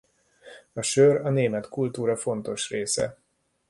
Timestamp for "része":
2.69-3.17